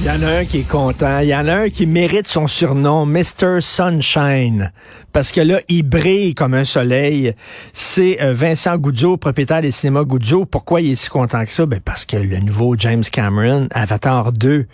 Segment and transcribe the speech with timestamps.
[0.00, 1.20] Il y en a un qui est content.
[1.20, 3.60] Il y en a un qui mérite son surnom, Mr.
[3.60, 4.70] Sunshine.
[5.12, 7.34] Parce que là, il brille comme un soleil.
[7.72, 10.44] C'est euh, Vincent Goudzo, propriétaire des cinémas Goudzo.
[10.44, 11.64] Pourquoi il est si content que ça?
[11.64, 14.66] Ben parce que le nouveau James Cameron, Avatar 2,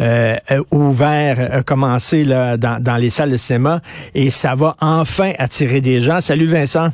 [0.00, 0.36] euh,
[0.70, 3.82] ouvert, a commencé là, dans, dans les salles de cinéma
[4.14, 6.22] et ça va enfin attirer des gens.
[6.22, 6.88] Salut Vincent.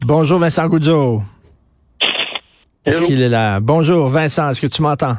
[0.00, 1.22] Bonjour Vincent Goudzo.
[2.84, 3.60] Est-ce qu'il est là?
[3.60, 5.16] Bonjour, Vincent, est-ce que tu m'entends?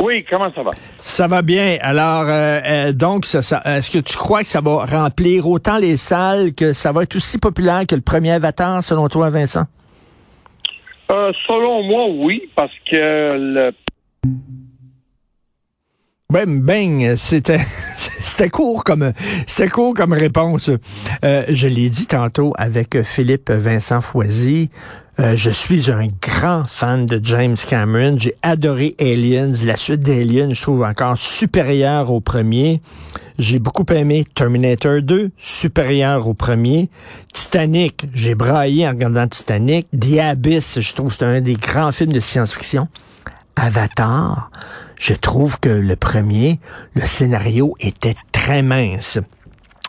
[0.00, 0.72] Oui, comment ça va?
[0.98, 1.78] Ça va bien.
[1.80, 5.96] Alors, euh, euh, donc, ça, est-ce que tu crois que ça va remplir autant les
[5.96, 9.64] salles, que ça va être aussi populaire que le premier Avatar, selon toi, Vincent?
[11.10, 13.72] Euh, selon moi, oui, parce que le
[16.30, 17.56] ben, bang, c'était
[17.96, 19.14] c'était court comme
[19.46, 20.68] c'était court comme réponse.
[21.24, 24.68] Euh, je l'ai dit tantôt avec Philippe Vincent Foisy.
[25.20, 28.18] Euh, je suis un grand fan de James Cameron.
[28.18, 29.52] J'ai adoré Aliens.
[29.64, 32.82] La suite d'Aliens, je trouve encore supérieure au premier.
[33.38, 36.90] J'ai beaucoup aimé Terminator 2, supérieur au premier.
[37.32, 39.86] Titanic, j'ai braillé en regardant Titanic.
[39.98, 42.86] The Abyss, je trouve c'est un des grands films de science-fiction.
[43.58, 44.50] Avatar,
[44.98, 46.58] je trouve que le premier,
[46.94, 49.18] le scénario était très mince.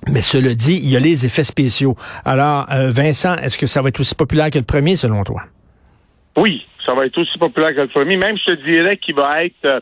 [0.07, 1.95] Mais cela dit, il y a les effets spéciaux.
[2.25, 5.43] Alors, euh, Vincent, est-ce que ça va être aussi populaire que le premier, selon toi?
[6.37, 8.17] Oui, ça va être aussi populaire que le premier.
[8.17, 9.79] Même, je te dirais qu'il va être euh,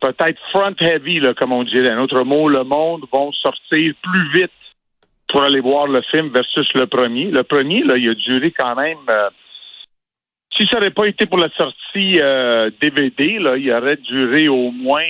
[0.00, 1.90] peut-être front-heavy, comme on dirait.
[1.90, 4.50] Un autre mot, le monde vont sortir plus vite
[5.28, 7.30] pour aller voir le film versus le premier.
[7.30, 8.98] Le premier, là, il a duré quand même...
[9.10, 9.28] Euh,
[10.58, 12.20] si ça n'aurait pas été pour la sortie
[12.80, 15.06] DVD, là, il aurait duré au moins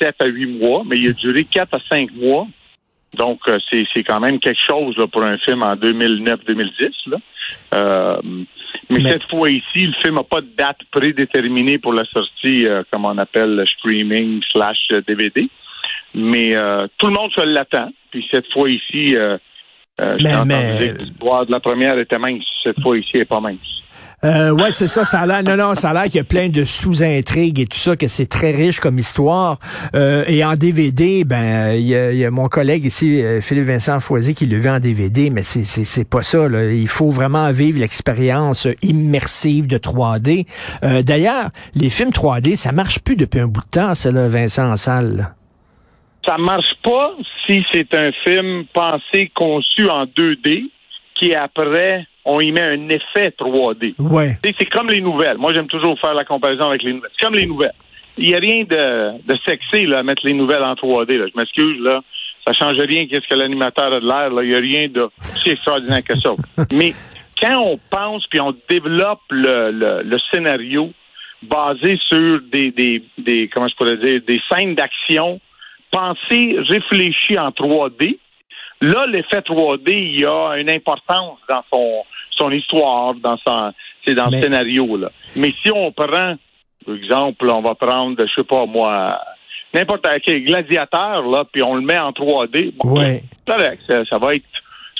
[0.00, 2.46] 7 à 8 mois, mais il a duré 4 à 5 mois.
[3.16, 7.20] Donc, euh, c'est quand même quelque chose là, pour un film en 2009-2010.
[7.74, 8.16] Euh,
[8.90, 12.82] mais, cette fois ici, le film n'a pas de date prédéterminée pour la sortie, euh,
[12.90, 15.48] comme on appelle le streaming slash DVD.
[16.14, 16.54] Mais
[16.98, 17.90] tout le monde se l'attend.
[18.10, 19.36] Puis cette fois ici, euh,
[20.22, 20.92] mais, mais...
[20.92, 22.44] l'histoire de la première était mince.
[22.62, 23.82] Cette fois ici, elle n'est pas mince.
[24.24, 25.04] Euh, ouais, c'est ça.
[25.04, 27.66] Ça a l'air, non, non, ça a l'air qu'il y a plein de sous-intrigues et
[27.66, 29.58] tout ça, que c'est très riche comme histoire.
[29.94, 34.34] Euh, et en DVD, ben, il y, a, mon collègue ici, euh, Philippe Vincent Foisy,
[34.34, 36.48] qui le vu en DVD, mais c'est, c'est, c'est pas ça.
[36.48, 36.72] Là.
[36.72, 40.46] Il faut vraiment vivre l'expérience immersive de 3D.
[40.82, 44.28] Euh, d'ailleurs, les films 3D, ça marche plus depuis un bout de temps, ça, là,
[44.28, 45.34] Vincent en salle.
[46.26, 47.12] Ça marche pas
[47.46, 50.70] si c'est un film pensé, conçu en 2D,
[51.14, 53.94] qui après on y met un effet 3D.
[53.98, 54.38] Ouais.
[54.42, 55.38] C'est comme les nouvelles.
[55.38, 57.10] Moi, j'aime toujours faire la comparaison avec les nouvelles.
[57.16, 57.74] C'est comme les nouvelles.
[58.16, 61.18] Il n'y a rien de, de sexy là, à mettre les nouvelles en 3D.
[61.18, 61.26] Là.
[61.32, 62.00] Je m'excuse, là.
[62.46, 64.30] Ça change rien qu'est-ce que l'animateur a de l'air.
[64.42, 66.30] Il n'y a rien de si extraordinaire que ça.
[66.72, 66.94] Mais
[67.40, 70.92] quand on pense puis on développe le, le, le scénario
[71.42, 75.40] basé sur des, des, des comment je pourrais dire des scènes d'action
[75.90, 78.18] pensées, réfléchies en 3D,
[78.84, 83.72] Là, l'effet 3D, il y a une importance dans son, son histoire, dans son,
[84.04, 85.10] c'est dans le scénario, là.
[85.36, 86.36] Mais si on prend,
[86.84, 89.18] par exemple, on va prendre, je sais pas moi,
[89.72, 93.22] n'importe quel gladiateur, là, puis on le met en 3D, ouais.
[93.46, 94.44] ça, ça va être,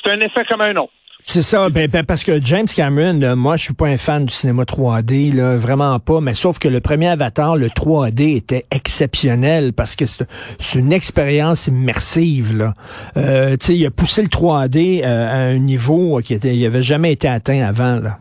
[0.03, 0.93] c'est un effet comme un autre.
[1.27, 4.33] C'est ça, ben, ben, parce que James Cameron, moi, je suis pas un fan du
[4.33, 6.21] cinéma 3D, là, vraiment pas.
[6.21, 11.67] Mais sauf que le premier Avatar, le 3D, était exceptionnel parce que c'est une expérience
[11.67, 12.55] immersive.
[12.55, 12.75] Là,
[13.17, 16.65] euh, tu sais, il a poussé le 3D euh, à un niveau qui était, il
[16.67, 18.01] avait jamais été atteint avant.
[18.01, 18.19] Là.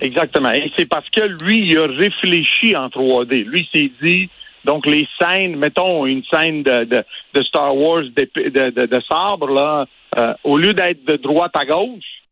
[0.00, 0.50] Exactement.
[0.50, 3.44] Et c'est parce que lui, il a réfléchi en 3D.
[3.44, 4.28] Lui, s'est dit.
[4.66, 7.04] Donc, les scènes, mettons une scène de, de,
[7.34, 9.86] de Star Wars de, de, de, sabre, là,
[10.18, 12.24] euh, au lieu d'être de droite à gauche,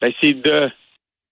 [0.00, 0.70] ben, c'est de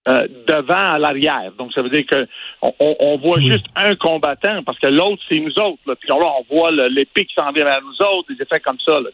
[0.09, 1.53] euh, devant à l'arrière.
[1.59, 2.27] Donc, ça veut dire que
[2.63, 5.95] on, voit juste un combattant parce que l'autre, c'est nous autres.
[5.99, 9.01] Puis là, on voit l'épée qui s'en vient vers nous autres, des effets comme ça.
[9.01, 9.11] Là,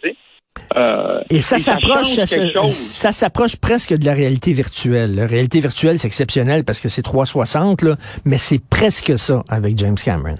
[0.77, 5.15] euh, et ça s'approche, ça, s'approche presque de la réalité virtuelle.
[5.15, 9.79] La réalité virtuelle, c'est exceptionnel parce que c'est 360, là, mais c'est presque ça avec
[9.79, 10.37] James Cameron.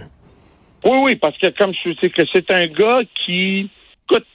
[0.87, 3.69] Oui, oui, parce que comme je sais que c'est un gars qui,
[4.09, 4.27] écoute,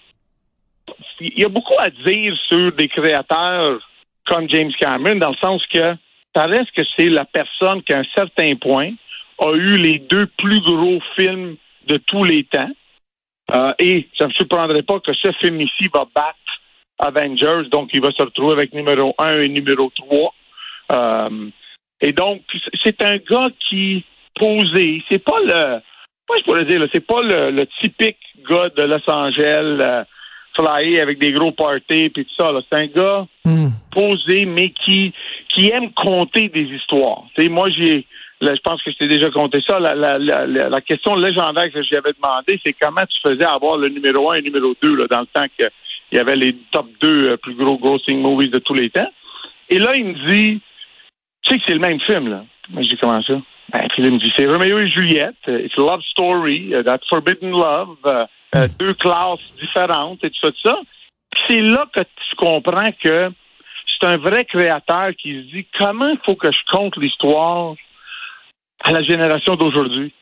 [1.22, 3.80] il y a beaucoup à dire sur des créateurs
[4.26, 5.96] comme James Cameron, dans le sens que
[6.36, 8.92] ça reste que c'est la personne qui, à un certain point,
[9.40, 11.56] a eu les deux plus gros films
[11.88, 12.72] de tous les temps.
[13.54, 16.38] Euh, et ça ne me surprendrait pas que ce film ici va battre
[17.00, 20.34] Avengers, donc il va se retrouver avec numéro 1 et numéro 3.
[20.92, 21.50] Euh,
[22.02, 22.42] et donc,
[22.84, 24.04] c'est un gars qui
[24.36, 25.04] posé.
[25.10, 25.82] C'est pas le.
[26.30, 28.18] Moi, je pourrais dire, c'est pas le, typique
[28.50, 29.80] gars de Los Angeles.
[29.82, 30.04] Euh,
[30.54, 32.52] flyer avec des gros parties puis tout ça.
[32.70, 33.70] C'est un gars Hmm.
[33.92, 35.14] posé, mais qui
[35.50, 37.24] qui aime compter des histoires.
[37.50, 38.06] Moi, j'ai
[38.40, 39.80] là, je pense que je t'ai déjà compté ça.
[39.80, 43.90] La, la, la, la question légendaire que j'avais demandé, c'est comment tu faisais avoir le
[43.90, 45.70] numéro un et le numéro deux là, dans le temps qu'il
[46.12, 49.12] y avait les top deux euh, plus gros grossing movies de tous les temps.
[49.70, 50.62] Et là, il me dit,
[51.44, 52.46] tu sais que c'est le même film, là.
[52.70, 53.42] Mais je dis, comment ça?
[53.72, 55.36] Ben, il me dit, c'est Roméo et Juliette.
[55.48, 56.74] uh, It's a love story.
[56.74, 57.98] uh, That forbidden love.
[58.06, 58.26] uh,
[58.56, 60.80] uh, deux classes différentes et tout ça, tout ça.
[61.32, 63.32] Puis c'est là que tu comprends que
[63.88, 67.76] c'est un vrai créateur qui se dit, comment il faut que je compte l'histoire
[68.84, 70.14] à la génération d'aujourd'hui?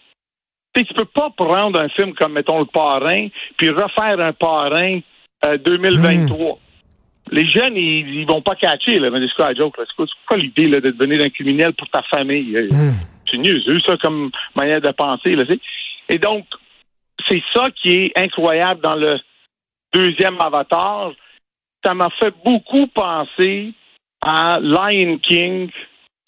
[0.75, 4.99] Tu tu peux pas prendre un film comme, mettons, Le Parrain, puis refaire un Parrain
[5.45, 6.59] euh, 2023.
[7.31, 9.09] Les jeunes, ils, ils vont pas catcher, là.
[9.09, 9.83] Mais c'est quoi la joke, là?
[9.87, 12.55] C'est quoi, l'idée, de devenir un criminel pour ta famille?
[12.55, 12.69] Euh,
[13.29, 15.43] C'est niaiseux, ça, comme manière de penser, là.
[16.09, 16.45] Et donc,
[17.27, 19.19] c'est ça qui est incroyable dans le
[19.93, 21.11] deuxième Avatar.
[21.83, 23.73] Ça m'a fait beaucoup penser
[24.21, 25.69] à Lion King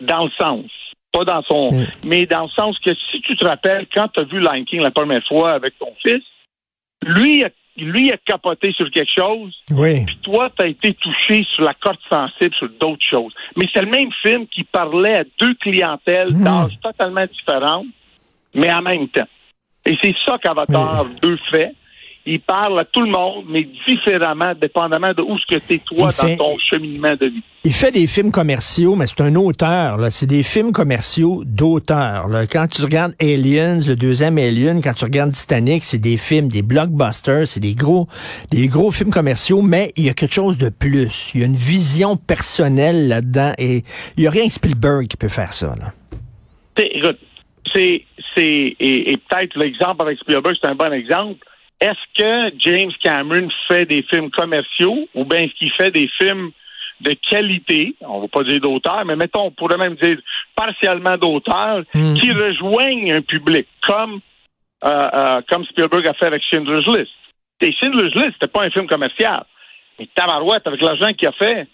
[0.02, 0.66] dans le sens.
[1.12, 1.72] Pas dans son.
[1.72, 1.88] Mm.
[2.04, 4.82] Mais dans le sens que si tu te rappelles, quand tu as vu Lion King
[4.82, 6.24] la première fois avec ton fils,
[7.04, 10.06] lui, a- lui a capoté sur quelque chose, Oui.
[10.06, 13.34] puis toi, tu as été touché sur la corde sensible sur d'autres choses.
[13.56, 16.44] Mais c'est le même film qui parlait à deux clientèles Mm.
[16.44, 17.88] d'âge totalement différentes,
[18.54, 19.28] mais en même temps.
[19.86, 21.74] Et c'est ça qu'Avatar 2 fait.
[22.26, 25.78] Il parle à tout le monde, mais différemment, dépendamment de où ce que tu es
[25.80, 27.42] toi dans ton cheminement de vie.
[27.64, 29.98] Il fait des films commerciaux, mais c'est un auteur.
[29.98, 30.12] là.
[30.12, 32.28] C'est des films commerciaux d'auteur.
[32.52, 36.62] Quand tu regardes Aliens, le deuxième Alien, quand tu regardes Titanic, c'est des films, des
[36.62, 38.08] blockbusters, c'est des gros,
[38.52, 41.32] des gros films commerciaux, mais il y a quelque chose de plus.
[41.34, 43.84] Il y a une vision personnelle là-dedans et
[44.18, 45.74] il y a rien que Spielberg qui peut faire ça.
[45.80, 45.94] Là.
[46.76, 47.20] T'sais, écoute,
[47.74, 51.46] c'est, c'est, et, et peut-être l'exemple avec Spielberg, c'est un bon exemple.
[51.82, 56.52] Est-ce que James Cameron fait des films commerciaux ou bien est-ce qu'il fait des films
[57.02, 60.20] de qualité, on va pas dire d'auteur, mais mettons, on pourrait même dire
[60.56, 62.14] partiellement d'auteur, Mm.
[62.14, 64.20] qui rejoignent un public, comme,
[64.84, 67.12] euh, euh, comme Spielberg a fait avec Schindler's List.
[67.62, 69.44] Et Schindler's List, c'était pas un film commercial.
[69.98, 71.68] Mais Tabarouette, avec l'argent qu'il a fait,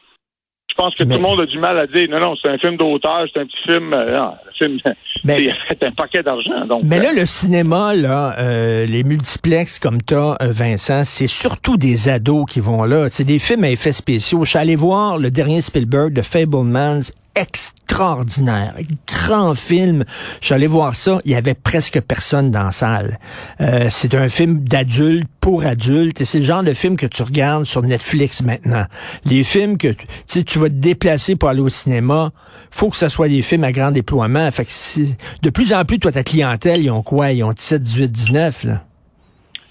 [0.78, 2.58] pense que Mais- tout le monde a du mal à dire non, non, c'est un
[2.58, 3.92] film d'auteur, c'est un petit film.
[3.94, 4.80] euh, non, film,
[5.24, 6.66] Mais- a fait un paquet d'argent.
[6.68, 11.28] Donc, Mais euh, là, le cinéma, là, euh, les multiplexes comme toi, euh, Vincent, c'est
[11.28, 13.08] surtout des ados qui vont là.
[13.10, 14.46] C'est des films à effets spéciaux.
[14.46, 17.02] Je suis allé voir le dernier Spielberg de Fablemans,
[17.38, 18.74] extraordinaire,
[19.06, 20.04] grand film.
[20.42, 23.20] Je suis allé voir ça, il y avait presque personne dans la salle.
[23.62, 27.24] Euh, c'est un film d'adulte pour adultes et c'est le genre de film que tu
[27.24, 28.86] regardes sur Netflix maintenant.
[29.26, 29.90] Les films que
[30.30, 32.32] tu tu vas te déplacer pour aller au cinéma,
[32.72, 34.50] faut que ce soit des films à grand déploiement.
[34.52, 37.32] Fait que de plus en plus, toi, ta clientèle, ils ont quoi?
[37.32, 38.84] Ils ont 17, 18, 19, là?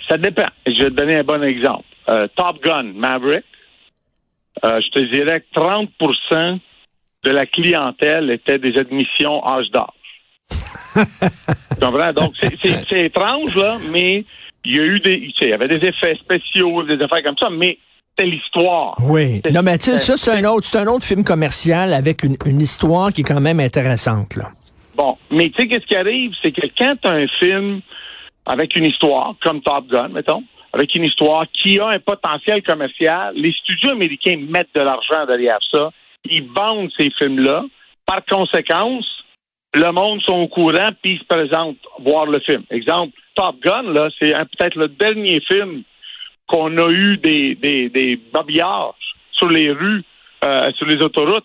[0.09, 0.47] ça dépend.
[0.67, 1.85] Je vais te donner un bon exemple.
[2.09, 3.45] Euh, Top Gun, Maverick,
[4.65, 5.91] euh, je te dirais que 30
[7.27, 9.87] de la clientèle était des admissions âge d'âge.
[10.95, 12.13] tu comprends?
[12.13, 14.25] Donc, c'est- étrange, là, mais
[14.65, 15.21] il y a eu des.
[15.21, 17.79] tu sais, Il y avait des effets spéciaux, des affaires comme ça, mais
[18.17, 18.95] c'était l'histoire.
[19.03, 19.43] Oui.
[19.53, 22.23] Non, mais tu sais, ça, c'est- c'est un autre, c'est un autre film commercial avec
[22.23, 24.51] une, une histoire qui est quand même intéressante, là.
[24.95, 26.33] Bon, mais tu sais, qu'est-ce qui arrive?
[26.43, 27.81] C'est que quand tu as un film
[28.47, 33.35] avec une histoire, comme Top Gun, mettons, avec une histoire qui a un potentiel commercial,
[33.37, 35.91] les studios américains mettent de l'argent derrière ça,
[36.31, 37.65] ils vendent ces films-là.
[38.07, 39.05] Par conséquence,
[39.75, 42.63] le monde sont au courant puis ils se présentent voir le film.
[42.71, 45.83] Exemple, Top Gun, là, c'est peut-être le dernier film
[46.47, 48.21] qu'on a eu des, des,
[49.33, 50.03] sur les rues,
[50.45, 51.45] euh, sur les autoroutes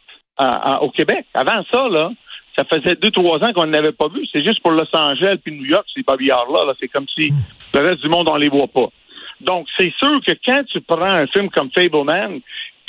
[0.82, 1.26] au Québec.
[1.34, 2.12] Avant ça, là,
[2.58, 4.26] ça faisait deux, trois ans qu'on n'avait pas vu.
[4.32, 6.66] C'est juste pour Los Angeles puis New York, ces babillards-là.
[6.66, 7.32] Là, c'est comme si
[7.74, 8.88] le reste du monde, on les voit pas.
[9.42, 12.42] Donc, c'est sûr que quand tu prends un film comme Fableman,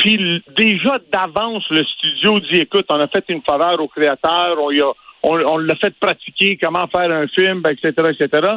[0.03, 4.59] puis déjà d'avance, le studio dit, écoute, on a fait une faveur au créateur,
[5.23, 8.49] on, l'a fait pratiquer, comment faire un film, etc., etc.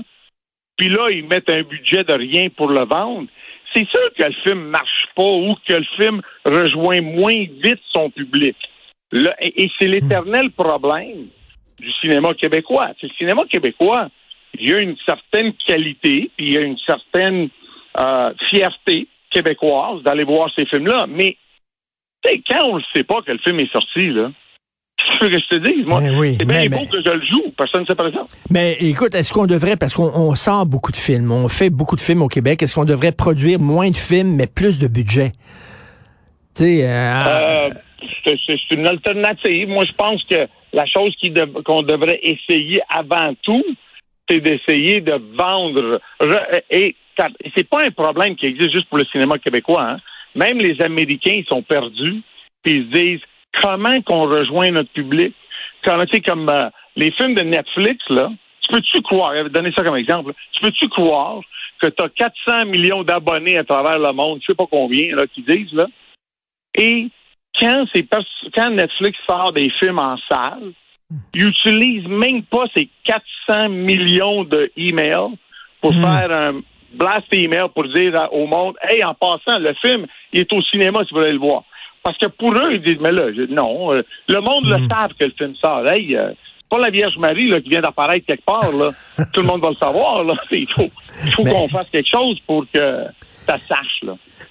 [0.75, 3.27] Puis là, ils mettent un budget de rien pour le vendre.
[3.71, 8.09] C'est sûr que le film marche pas ou que le film rejoint moins vite son
[8.09, 8.57] public.
[9.39, 11.27] Et c'est l'éternel problème
[11.79, 12.89] du cinéma québécois.
[12.99, 14.09] C'est le cinéma québécois,
[14.57, 17.49] il y a une certaine qualité, puis il y a une certaine
[17.99, 21.05] euh, fierté québécoise d'aller voir ces films-là.
[21.09, 21.37] Mais
[22.49, 24.31] quand on ne sait pas que le film est sorti, là,
[24.97, 25.83] qu'est-ce que je te dis?
[25.83, 27.95] Moi, Ben oui, c'est bien mais- beau mais- que je le joue, personne ne sait
[27.95, 28.25] pas ça.
[28.49, 31.95] Mais écoute, est-ce qu'on devrait, parce qu'on on sort beaucoup de films, on fait beaucoup
[31.95, 35.31] de films au Québec, est-ce qu'on devrait produire moins de films, mais plus de budget?
[36.55, 37.13] Tu sais, euh,
[37.67, 37.69] Euh,
[38.25, 39.67] c'est une alternative.
[39.67, 41.13] Moi, je pense que la chose
[41.65, 43.63] qu'on devrait essayer avant tout,
[44.29, 45.99] c'est d'essayer de vendre.
[47.43, 49.83] Et c'est pas un problème qui existe juste pour le cinéma québécois.
[49.83, 49.97] Hein.
[50.35, 52.21] Même les Américains ils sont perdus,
[52.63, 53.21] puis ils se disent
[53.61, 55.33] comment qu'on rejoint notre public?
[55.83, 58.31] Quand, tu sais, comme euh, les films de Netflix, là,
[58.61, 61.39] tu peux-tu croire, donner ça comme exemple, tu peux-tu croire
[61.79, 65.25] que tu as 400 millions d'abonnés à travers le monde, je sais pas combien, là,
[65.27, 65.87] qui disent, là,
[66.77, 67.09] et
[67.59, 67.85] quand,
[68.55, 70.73] quand Netflix sort des films en salle,
[71.33, 75.35] ils n'utilisent même pas ces 400 millions de emails
[75.81, 76.01] pour hmm.
[76.01, 76.61] faire un
[76.95, 81.01] blast email pour dire au monde, hey, en passant, le film, il est au cinéma
[81.05, 81.63] si vous voulez le voir.
[82.03, 84.89] Parce que pour eux, ils disent, mais là, non, euh, le monde le hmm.
[84.89, 85.87] savent que le film sort.
[85.87, 86.31] Hey, euh,
[86.69, 88.71] pas la Vierge Marie là, qui vient d'apparaître quelque part.
[88.71, 88.91] Là.
[89.33, 90.23] Tout le monde va le savoir.
[90.23, 90.35] Là.
[90.51, 90.89] Il faut,
[91.25, 93.05] il faut qu'on fasse quelque chose pour que
[93.45, 93.57] ça.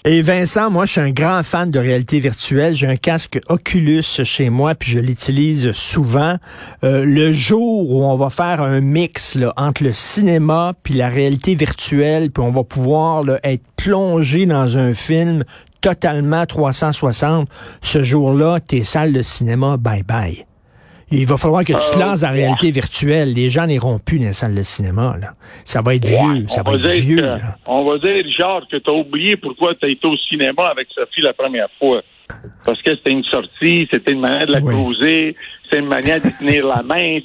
[0.05, 2.77] Et Vincent, moi, je suis un grand fan de réalité virtuelle.
[2.77, 6.37] J'ai un casque Oculus chez moi, puis je l'utilise souvent.
[6.85, 11.55] Euh, le jour où on va faire un mix entre le cinéma puis la réalité
[11.55, 15.45] virtuelle, puis on va pouvoir être plongé dans un film
[15.81, 17.49] totalement 360,
[17.83, 20.47] ce jour-là, tes salles de cinéma, bye bye.
[21.17, 23.33] Il va falloir que tu te euh, lances en réalité virtuelle.
[23.33, 25.17] Les gens n'iront plus dans les salles de cinéma.
[25.21, 25.35] Là.
[25.65, 26.47] Ça va être vieux.
[26.49, 27.25] Ça va, être vieux.
[27.67, 30.89] on va dire, Richard, que tu as oublié pourquoi tu as été au cinéma avec
[30.95, 32.03] Sophie la première fois.
[32.65, 36.31] Parce que c'était une sortie, c'était une manière de la cruiser, c'était une manière de
[36.39, 37.19] tenir la main.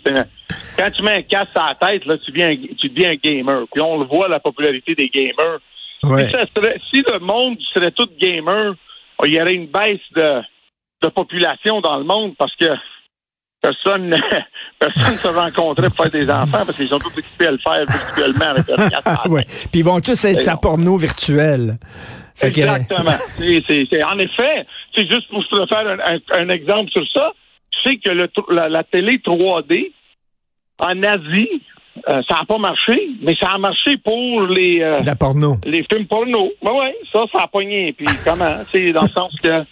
[0.78, 3.64] Quand tu mets un casque à la tête, là, tu, viens, tu deviens un gamer.
[3.72, 5.60] Puis on le voit, la popularité des gamers.
[6.02, 8.76] Si, le monde serait tout gamer,
[9.26, 10.42] il y aurait une baisse de,
[11.02, 12.66] de population dans le monde parce que
[13.62, 14.16] personne
[14.80, 17.86] personne se rencontrait pour faire des enfants parce qu'ils sont tous occupés à le faire
[17.86, 19.46] virtuellement avec leur ouais.
[19.72, 21.78] Puis ils vont tous être sa porno virtuelle.
[22.42, 23.12] Exactement.
[23.12, 25.98] c'est, en effet, c'est juste pour te faire
[26.32, 27.34] un, exemple sur ça.
[27.72, 29.92] Tu sais que le, la, télé 3D
[30.80, 31.62] en Asie,
[32.08, 35.58] euh, ça n'a pas marché, mais ça a marché pour les euh, la porno.
[35.66, 36.50] Les films porno.
[36.64, 37.92] Ben ouais, ça, ça a pogné.
[37.94, 38.56] Puis comment?
[38.68, 39.64] C'est dans le sens que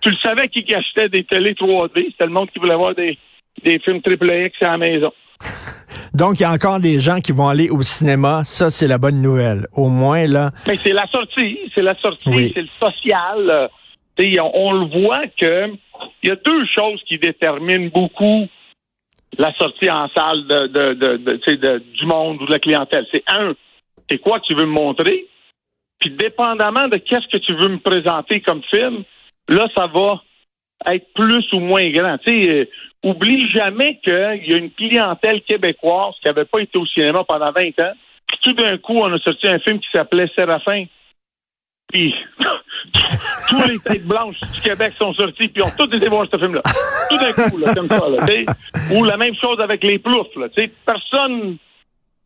[0.00, 2.06] tu le savais qui achetait des télé 3D.
[2.10, 3.16] C'était le monde qui voulait voir des,
[3.64, 5.12] des films triple X à la maison.
[6.14, 8.42] Donc, il y a encore des gens qui vont aller au cinéma.
[8.44, 9.66] Ça, c'est la bonne nouvelle.
[9.74, 10.50] Au moins, là.
[10.66, 11.58] Mais c'est la sortie.
[11.74, 12.52] C'est la sortie.
[12.54, 13.70] C'est le social.
[14.18, 15.70] On, on, le voit que
[16.22, 18.48] il y a deux choses qui déterminent beaucoup
[19.36, 23.06] la sortie en salle de, de, de, du monde ou de la clientèle.
[23.12, 23.54] C'est un,
[24.10, 25.26] c'est quoi tu veux me montrer?
[26.00, 29.02] Puis, dépendamment de qu'est-ce que tu veux me présenter comme film,
[29.48, 30.22] là, ça va
[30.86, 32.18] être plus ou moins grand.
[32.18, 32.64] Tu sais, euh,
[33.02, 37.52] oublie jamais qu'il y a une clientèle québécoise qui n'avait pas été au cinéma pendant
[37.52, 37.92] 20 ans.
[38.26, 40.84] Puis tout d'un coup, on a sorti un film qui s'appelait Séraphin.
[41.92, 42.14] Puis
[43.48, 46.60] tous les têtes blanches du Québec sont sorties, puis ont tous été voir ce film-là.
[47.08, 48.08] Tout d'un coup, là, comme ça.
[48.08, 48.54] Là,
[48.92, 50.34] Ou la même chose avec les ploufs.
[50.36, 50.48] Là,
[50.84, 51.56] personne,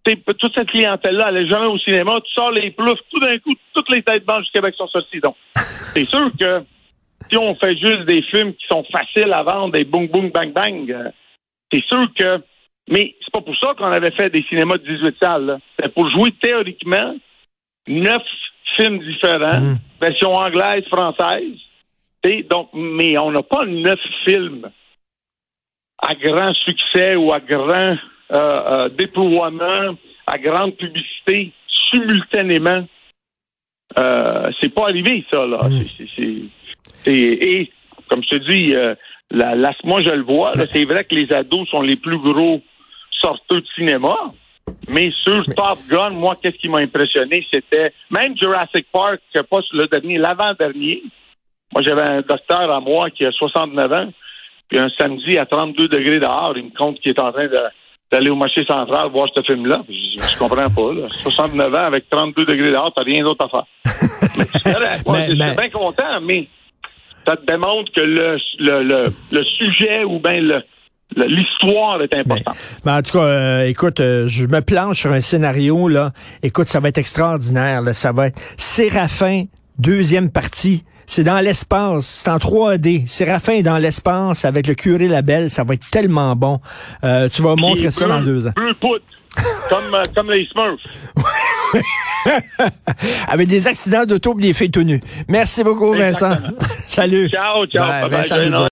[0.04, 2.14] toute cette clientèle-là, elle n'est jamais au cinéma.
[2.24, 5.20] Tu sors les ploufs, tout d'un coup, toutes les têtes blanches du Québec sont sorties.
[5.20, 6.64] Donc, c'est sûr que
[7.30, 10.52] si on fait juste des films qui sont faciles à vendre, des boum boum bang
[10.52, 11.10] bang, euh,
[11.72, 12.42] c'est sûr que.
[12.90, 15.58] Mais c'est pas pour ça qu'on avait fait des cinémas de 18 salles.
[15.78, 17.14] C'est pour jouer théoriquement
[17.86, 18.22] neuf
[18.76, 19.78] films différents, mm.
[20.00, 21.58] version anglaise, française.
[22.50, 24.70] donc, mais on n'a pas neuf films
[25.98, 27.96] à grand succès ou à grand
[28.32, 31.52] euh, euh, déploiement, à grande publicité
[31.92, 32.84] simultanément.
[33.94, 35.68] c'est pas arrivé, ça, là.
[35.68, 35.84] Mm.
[36.16, 36.48] C'est
[37.06, 37.70] et,
[38.08, 38.94] comme je te dis, euh,
[39.30, 42.60] la, moi je le vois, c'est vrai que les ados sont les plus gros
[43.20, 44.16] sorteurs de cinéma.
[44.88, 49.86] Mais sur Top Gun, moi, qu'est-ce qui m'a impressionné, c'était même Jurassic Park, pas le
[49.86, 51.02] dernier, l'avant-dernier.
[51.72, 54.12] Moi, j'avais un docteur à moi qui a 69 ans,
[54.68, 57.48] puis un samedi à 32 degrés dehors, il me compte qu'il est en train
[58.10, 59.82] d'aller au marché central voir ce film-là.
[59.88, 60.92] Je, je comprends pas.
[60.94, 61.08] Là.
[61.10, 63.64] 69 ans avec 32 degrés dehors, t'as rien d'autre à faire.
[64.38, 66.46] mais c'est Moi, je suis bien content, mais
[67.26, 70.62] ça te démontre que le, le, le, sujet ou bien le,
[71.16, 72.56] l'histoire est importante.
[72.84, 76.12] Ben, en tout cas, euh, écoute, euh, je me planche sur un scénario, là.
[76.42, 77.94] Écoute, ça va être extraordinaire, là.
[77.94, 79.44] Ça va être Séraphin,
[79.78, 80.84] deuxième partie.
[81.06, 83.06] C'est dans l'espace, c'est en 3D.
[83.06, 86.60] Séraphin est dans l'espace avec le curé Labelle, ça va être tellement bon.
[87.04, 88.52] Euh, tu vas montrer ça dans deux ans.
[89.68, 90.80] comme, comme les Smurfs.
[93.28, 94.86] Avec des accidents d'auto et des faits tout
[95.28, 96.36] Merci beaucoup, Vincent.
[96.88, 97.28] Salut.
[97.28, 98.52] Ciao, ciao.